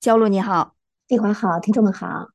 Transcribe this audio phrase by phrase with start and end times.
[0.00, 0.76] 焦露你好，
[1.08, 2.28] 丽华好，听众们好。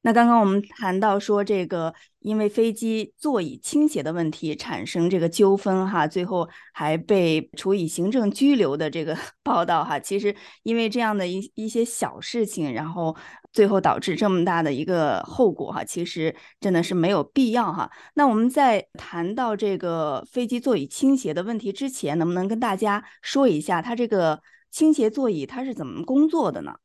[0.00, 9.14] 那刚刚我们谈到说，这个因为飞机座椅倾斜的问题产生这个纠纷哈，最后还被处以行政拘留的这个
[9.44, 10.00] 报道哈。
[10.00, 13.14] 其实因为这样的一一些小事情，然后
[13.52, 17.90] 最后导致这么大的一个后果哈，其实真的是没有必要哈。
[18.14, 24.40] 那我们在谈到这个飞机座椅倾斜的问题之前，能不能跟大家说一下，它这个
[24.70, 26.76] 倾斜座椅它是怎么工作的呢？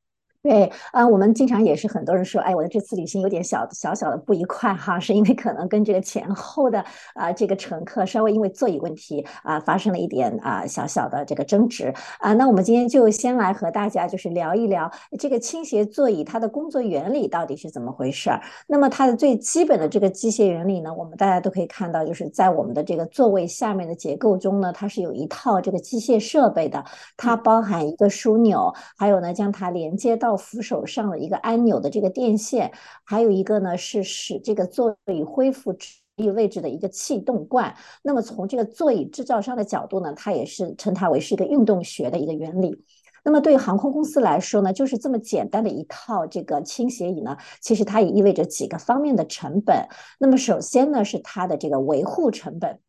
[0.43, 6.83] 对，啊，我们经常也是很多人说，哎，我的这次旅行有点小小小的不愉快哈，是因为可能跟这个前后的
[7.13, 12.33] 啊这个乘客稍微因为座椅问题啊发生了一点啊小小的这个争执啊。
[12.33, 18.41] 那我们今天就先来和大家就是聊一聊这个倾斜座椅它的工作原理到底是怎么回事儿。
[18.65, 26.83] 那么它的最基本的这个机械原理呢，我们大家都可以看到，就是在我们的这个座位下面的结构中呢，它是有一套这个机械设备的，
[27.15, 30.30] 它包含一个枢纽，还有呢将它连接到。
[30.35, 32.71] 扶手上的一个按钮的这个电线，
[33.03, 37.75] 还有一个呢是使这个座椅恢复直立位置的一个气动罐。
[38.03, 42.83] 那么从这个座椅制造商的角度呢，它也是称它为是一个运动学的一个原理。
[43.23, 49.87] 那么对于航空公司来说呢，就是这么简单的一套这个倾斜椅呢，其实它也意味着几个方面的成本。
[50.19, 52.79] 那么首先呢是它的这个维护成本，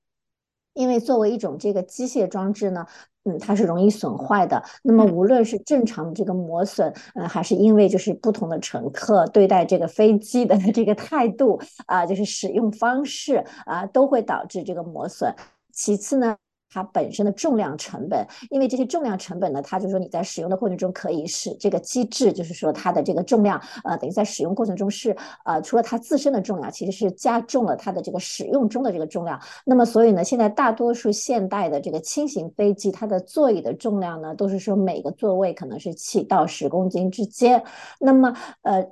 [0.74, 2.86] 因为作为一种这个机械装置呢。
[3.24, 4.60] 嗯，它是容易损坏的。
[4.82, 15.32] 那么无论是正常的这个磨损，呃，还是因为就是不同的乘客对待这个飞机的这个态度啊，就是使用方式啊，都会导致这个磨损。
[15.72, 16.36] 其次呢。
[16.72, 29.38] 它本身的重量成本，因为这些重量成本呢，它就说你在使用的过程中可以使这个机制，就是说它的这个重量，呃，等于在使用过程中是，呃，除了它自身的重量，其实是加重了它的这个使用中的这个重量。
[29.66, 37.62] 那么，所以呢，现在大多数现代的这个轻型飞机，它的座椅的重量呢，都是说每个座位可能是七到十公斤之间。
[38.00, 38.86] 那么，呃。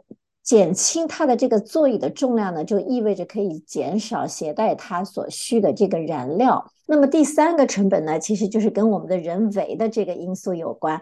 [0.50, 6.72] 减轻它的这个座椅的重量呢，就意味着可以减少携带它所需的这个燃料。
[6.86, 11.00] 那么第三个成本呢，其实就是跟我们的人为的这个因素有关，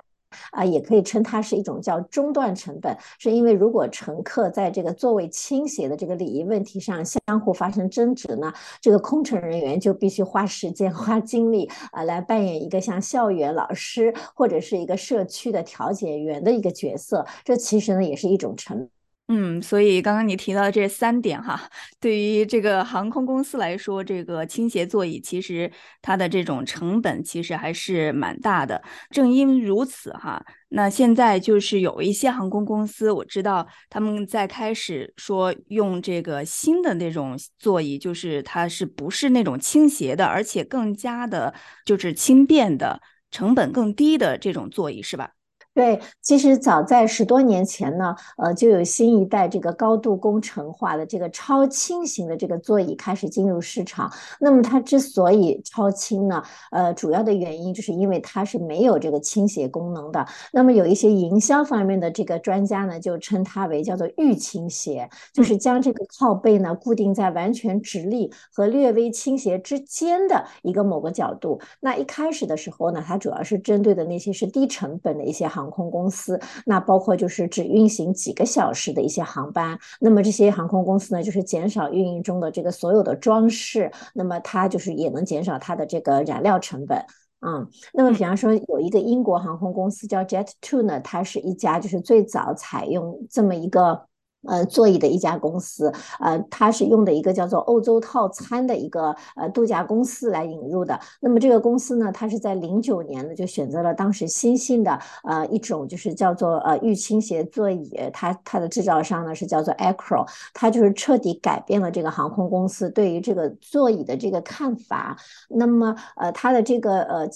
[0.51, 8.53] 啊，也可以称它是一种叫中断成本，是因为如果乘客在这个座位倾斜的这个礼仪问题上相互发生争执呢，
[8.83, 18.87] 这个空乘人员就必须花时间、 花精力啊，来扮演一个像校园老师或者是一个社区的调解员的一个角色，这其实呢也是一种成。
[19.31, 21.69] 嗯，所以刚刚你提到这三点哈，
[22.01, 28.83] 对于这个航空公司来说，这个倾斜座椅其实它的这种成本其实还是蛮大的。
[29.11, 41.53] 正因如此哈，那现在就是有一些航空公司，我知道他们在开始说用这个新的那种座椅，就是它是不是那种倾斜的，而且更加的
[41.85, 42.99] 就是轻便的，
[43.31, 45.33] 成本更低的这种座椅，是吧？
[45.79, 54.13] 对，其实早在十多年前呢，呃，就有新一代这个高度工程化的这个超轻型的这个座椅开始进入市场。
[54.41, 60.27] 那么它之所以超轻呢，呃，主要的原因就是因为它是没有这个倾斜功能的。
[60.53, 71.61] 那么有一些营销方面的这个专家呢，就称它为叫做预倾斜，就是将这个靠背呢固定在完全直立和略微倾斜之间的一个某个角度。
[71.79, 75.68] 那一开始的时候呢，它主要是针对的那些是低成本的一些航。
[75.69, 86.99] 航空公司，那包括就是只运行几个小时的一些航班，那么这些航空公司呢，就是减少运营中的这个所有的装饰，那么它就是也能减少它的这个燃料成本，
[87.41, 94.09] 嗯，那么比方说有一个英国航空公司叫 Jet Two 呢，它是一家就是最早采用这么一个。
[94.49, 100.99] 呃，座椅的一家公司，呃，它是用的一个叫做欧洲套餐的一个呃度假公司来引入的。
[101.21, 115.17] 那么这个公司呢，它是在零九年呢就选择了当时新兴的呃一种就是叫做呃预倾斜座椅，它它的制造商呢是叫做 Acro，它就是彻底改变了这个航空公司对于这个座椅的这个看法。
[115.51, 117.29] 那么呃，它的这个呃，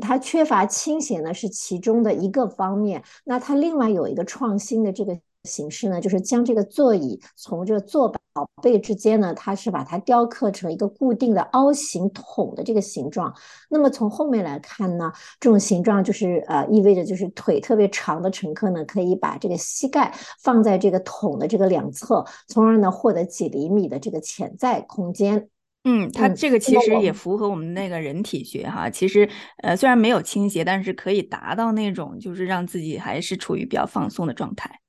[0.00, 3.02] 它缺乏倾斜呢是其中的一个方面。
[3.24, 5.16] 那它另外有一个创新的这个。
[5.46, 13.32] 形式呢，就是将这个座椅从这个座宝背之间呢，它是把它雕刻成一个固定的凹形桶的这个形状。
[13.70, 15.10] 那么从后面来看呢，
[15.40, 20.12] 这种形状就是呃，意味着就是腿特别长的乘客呢，可以把这个膝盖
[20.42, 25.48] 放在这个桶的这个两侧，从而呢获得几厘米的这个潜在空间。
[25.88, 28.90] 嗯，它这个其实也符合我们那个人体学哈。
[28.90, 29.28] 其实
[29.62, 34.80] 呃，虽然没有倾斜，但是可以达到那种就是让自己还是处于比较放松的状态。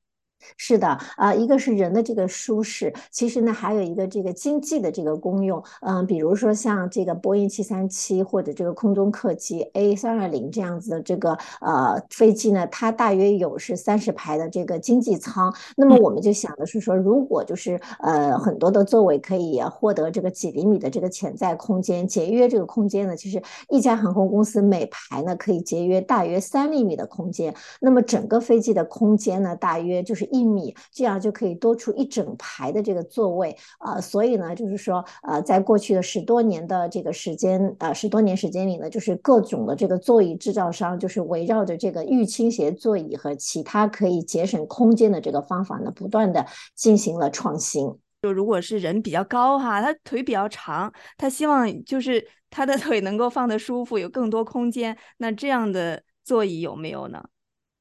[0.55, 0.87] 是的，
[1.17, 30.26] 啊，一个是人的这个舒适，其实呢还有一个这个经济的这个功用，嗯，比如说像这个波音七三七或者这个空中客机 A 三二零这样子的这个呃飞机呢，它大约有是三十排的这个经济舱，那么我们就想的是说，如果就是呃很多的座位可以获得这个几厘米的这个潜在空间，节约这个空间呢，其实一家航空公司每排呢可以节约大约三厘米的空间，那么整个飞机的空间呢，大约就是。
[30.31, 46.45] 一米，这样就可以多出一整排的这个座位啊，所以呢，就是说，呃，在过去的十多年的这个时间，呃，十多年时间里呢，就是各种的这个座椅制造商，就是围绕着这个预倾斜座椅和其他可以节省空间的这个方法呢，不断的
[46.75, 47.87] 进行了创新。
[48.21, 57.23] 就如果是人比较高哈，他腿比较长，他希望就是他的腿能够放得舒服，有更多空间，那这样的座椅有没有呢？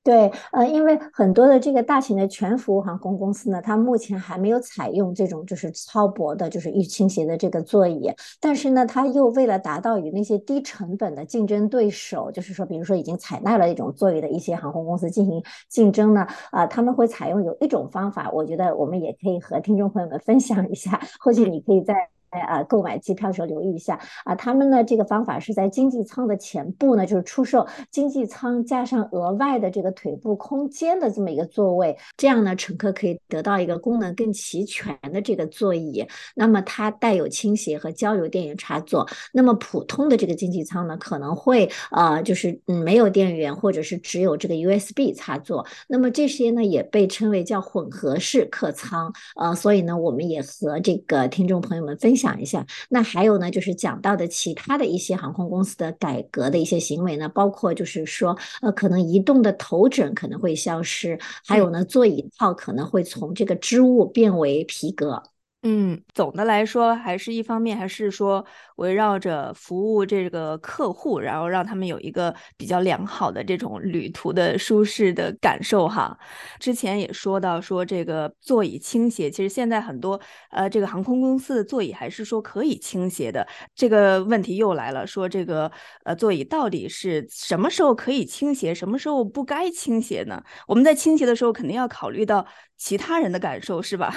[0.07, 8.09] 对，呃，因为很多的这个大型的全服务航空公司呢，它目前还没有采用这种就是超薄的，就是易倾斜的这个座椅。
[8.41, 22.16] 但是呢，它又为了达到与那些低成本的竞争对手，就是说，比如说已经采纳了一种座椅的一些航空公司进行竞争呢，啊，他们会采用有一种方法，我觉得我们也可以和听众朋友们分享一下，或许你可以在。
[22.41, 36.07] 呃，购买机票的时候留意一下啊，他们呢这个方法是在经济舱的前部呢，就是出售经济舱加上额外的这个腿部空间的这么一个座位，这样呢乘客可以得到一个功能更齐全的这个座椅。
[36.35, 39.07] 那么它带有倾斜和交流电源插座。
[39.33, 45.67] 那么普通的这个经济舱呢可能会呃就是嗯没有电源或者是只有这个 USB 插座。
[45.89, 49.13] 那么这些呢也被称为叫混合式客舱。
[49.37, 52.26] 呃，所以呢我们也和这个听众朋友们分享。
[52.27, 65.23] 讲一下，那还有呢，就是讲到的其他的一些航空公司的改革的一些行为呢，包括就是说，呃，可能移动的头枕可能会消失，还有呢，座椅套可能会从这个织物变为皮革。
[65.63, 76.17] 嗯，总的来说，还是一方面，还是说围绕着服务这个客户，然后让他们有一个比较良好的这种旅途的舒适的感受哈。
[76.61, 80.21] 之前也说到说这个座椅倾斜，其实现在很多
[80.51, 83.45] 呃这个航空公司的座椅还是说可以倾斜的。
[83.75, 85.69] 这个问题又来了，说这个
[86.05, 90.41] 呃座椅到底是什么时候可以倾斜，什么时候不该倾斜呢？
[90.69, 94.15] 我们在倾斜的时候，肯定要考虑到其他人的感受，是吧？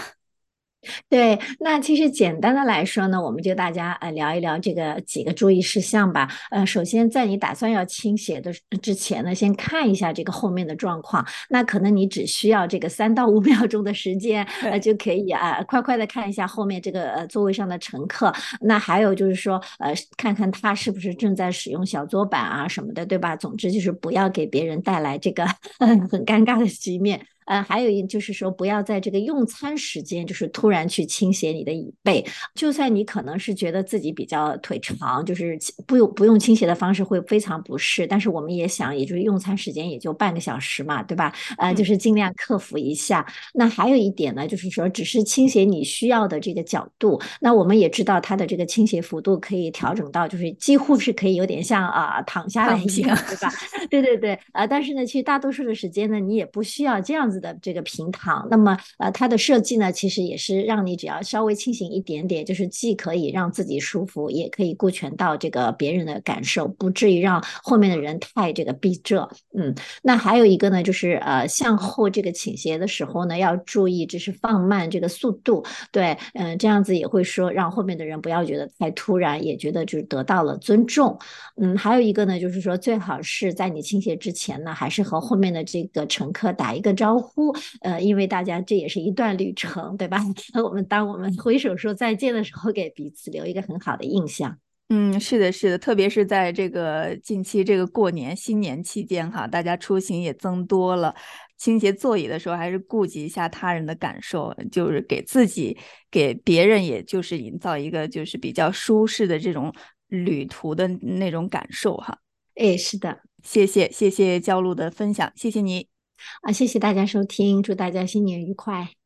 [1.09, 6.29] 对，那其实简单的来说呢，我们就大家呃聊一聊这个几个注意事项吧。
[6.51, 11.25] 呃，首先在你打算要倾斜的之前呢，先看一下这个后面的状况。
[11.49, 18.33] 那可能你只需要这个三到五 秒钟的时间，呃就可以啊，快快的看一下后面这个呃座位上的乘客。
[18.61, 23.35] 那还有就是说，呃，看看他是不是正在使用小桌板啊什么的，对吧？
[23.35, 25.45] 总之就是不要给别人带来这个
[25.79, 27.19] 很尴尬的局面。
[27.49, 32.23] 呃，还有一就是说，不要在这个用餐时间，就是突然去倾斜你的椅背。
[32.53, 35.57] 就算你可能是觉得自己比较腿长，就是
[35.87, 41.33] 不用不用倾斜的方式会非常不适，但是我们也想，也就是用餐时间也就半个小时嘛，对吧？
[41.57, 43.25] 呃，就是尽量克服一下。
[43.55, 47.19] 那还有一点呢，就是说，只是倾斜你需要的这个角度。
[47.41, 53.51] 那我们也知道它的这个倾斜幅度可以调整到，就是几乎是可以有点像啊躺下来一样，对吧？
[53.89, 54.37] 对对对。
[54.53, 57.38] 呃，但是呢，其实大多数的时间呢，你也不需要这样子。
[57.39, 69.30] 的这个平躺，那么呃，它的设计呢，其实也是让你只要稍微清醒一点点，就是既可以让自己舒服，也可以顾全到这个别人的感受，不至于让后面的人太这个逼仄。
[69.57, 81.18] 嗯，那还有一个呢，就是呃，向后这个倾斜的时候呢，要注意就是放慢这个速度，对，嗯，这样子也会说让后面的人不要觉得太突然，也觉得就是得到了尊重。
[81.61, 87.29] 嗯，还有一个呢，就是说最好是在你倾斜之前呢，还是和后面的这个乘客打一个招呼。
[87.30, 90.18] 呼，呃，因为大家这也是一段旅程，对吧？
[90.54, 94.57] 那我们当我们挥手说再见的时候，给彼此留一个很好的印象。
[94.92, 101.14] 嗯，是的，是的，特别是在这个近期这个过年新年期间哈，大家出行也增多了，
[101.59, 105.78] 倾斜座椅的时候还是顾及一下他人的感受，就是给自己
[106.09, 109.71] 给别人，也就是营造一个就是比较舒适的这种
[110.07, 112.18] 旅途的那种感受哈。
[112.56, 115.98] 哎，是的，谢谢谢谢焦露的分享，谢谢你。
[116.42, 118.98] 啊，谢谢大家收听，祝大家新年愉快。